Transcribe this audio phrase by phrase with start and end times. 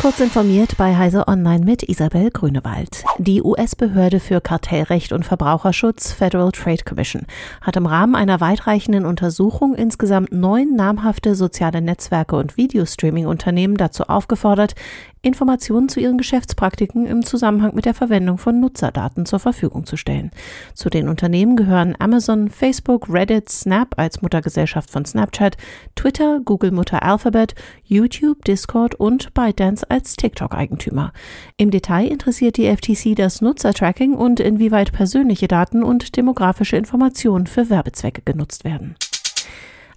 [0.00, 3.04] Kurz informiert bei Heise Online mit Isabel Grünewald.
[3.18, 7.26] Die US-Behörde für Kartellrecht und Verbraucherschutz Federal Trade Commission
[7.60, 14.74] hat im Rahmen einer weitreichenden Untersuchung insgesamt neun namhafte soziale Netzwerke und Videostreaming-Unternehmen dazu aufgefordert,
[15.22, 20.30] Informationen zu ihren Geschäftspraktiken im Zusammenhang mit der Verwendung von Nutzerdaten zur Verfügung zu stellen.
[20.72, 25.58] Zu den Unternehmen gehören Amazon, Facebook, Reddit, Snap als Muttergesellschaft von Snapchat,
[25.94, 27.54] Twitter, Google Mutter Alphabet,
[27.84, 31.12] YouTube, Discord und ByteDance als TikTok-Eigentümer.
[31.56, 37.70] Im Detail interessiert die FTC das Nutzertracking und inwieweit persönliche Daten und demografische Informationen für
[37.70, 38.96] Werbezwecke genutzt werden.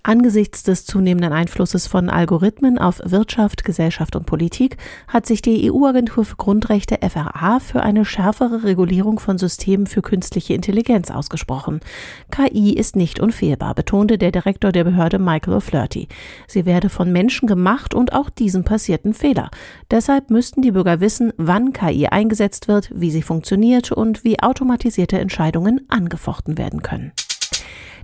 [0.05, 4.75] Angesichts des zunehmenden Einflusses von Algorithmen auf Wirtschaft, Gesellschaft und Politik
[5.07, 10.55] hat sich die EU-Agentur für Grundrechte FRA für eine schärfere Regulierung von Systemen für künstliche
[10.55, 11.79] Intelligenz ausgesprochen.
[12.31, 16.09] KI ist nicht unfehlbar, betonte der Direktor der Behörde Michael O'Flaherty.
[16.47, 19.51] Sie werde von Menschen gemacht und auch diesen passierten Fehler.
[19.89, 25.17] Deshalb müssten die Bürger wissen, wann KI eingesetzt wird, wie sie funktioniert und wie automatisierte
[25.17, 27.13] Entscheidungen angefochten werden können.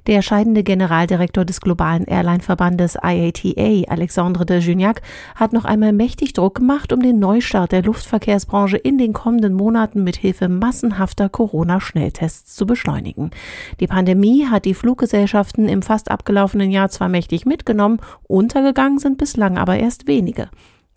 [0.07, 5.01] Der scheidende Generaldirektor des globalen Airline-Verbandes IATA, Alexandre de Juniac,
[5.35, 10.03] hat noch einmal mächtig Druck gemacht, um den Neustart der Luftverkehrsbranche in den kommenden Monaten
[10.03, 13.31] mit Hilfe massenhafter Corona-Schnelltests zu beschleunigen.
[13.79, 19.57] Die Pandemie hat die Fluggesellschaften im fast abgelaufenen Jahr zwar mächtig mitgenommen, untergegangen sind bislang
[19.57, 20.49] aber erst wenige.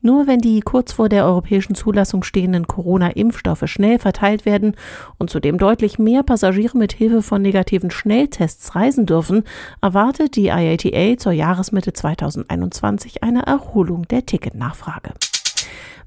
[0.05, 4.75] Nur wenn die kurz vor der europäischen Zulassung stehenden Corona-Impfstoffe schnell verteilt werden
[5.19, 9.45] und zudem deutlich mehr Passagiere mit Hilfe von negativen Schnelltests reisen dürfen,
[9.81, 15.15] erwartet die IATA zur Jahresmitte 2021 eine Erholung der Ticketnachfrage.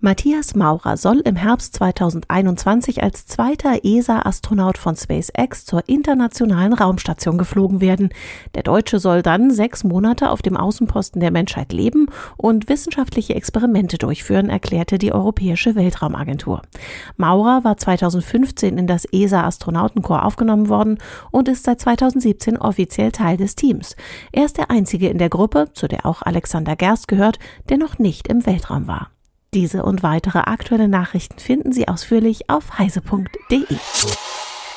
[0.02, 7.80] Matthias Maurer soll im Herbst 2021 als zweiter ESA-Astronaut von SpaceX zur internationalen Raumstation geflogen
[7.80, 8.10] werden.
[8.56, 13.98] Der Deutsche soll dann sechs Monate auf dem Außenposten der Menschheit leben und wissenschaftliche Experimente
[13.98, 16.62] durchführen, erklärte die Europäische Weltraumagentur.
[17.16, 20.98] Maurer war 2015 in das ESA-Astronautenkorps aufgenommen worden
[21.32, 23.96] und ist seit 2017 offiziell Teil des Teams.
[24.34, 27.98] Er ist der einzige in der Gruppe, zu der auch Alexander Gerst gehört, der noch
[27.98, 29.15] nicht im Weltraum war.
[29.56, 33.66] Diese und weitere aktuelle Nachrichten finden Sie ausführlich auf heise.de.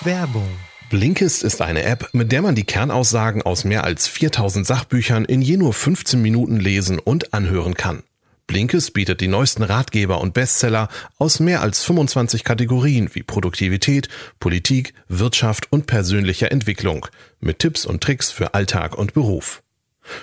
[0.02, 0.48] Werbung
[0.88, 5.42] Blinkist ist eine App, mit der man die Kernaussagen aus mehr als 4000 Sachbüchern in
[5.42, 8.04] je nur 15 Minuten lesen und anhören kann.
[8.46, 14.08] Blinkist bietet die neuesten Ratgeber und Bestseller aus mehr als 25 Kategorien wie Produktivität,
[14.38, 17.04] Politik, Wirtschaft und persönlicher Entwicklung
[17.40, 19.64] mit Tipps und Tricks für Alltag und Beruf.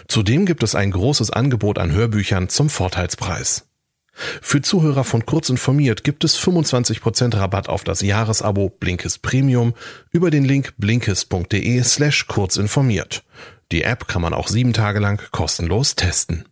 [0.08, 3.66] Zudem gibt es ein großes Angebot an Hörbüchern zum Vorteilspreis.
[4.42, 9.74] Für Zuhörer von Kurz informiert gibt es 25% Rabatt auf das Jahresabo Blinkist Premium
[10.12, 13.24] über den Link blinkist.de slash kurzinformiert.
[13.72, 16.46] Die App kann man auch sieben Tage lang kostenlos testen.